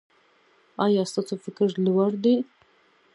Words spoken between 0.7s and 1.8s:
ایا ستاسو فکر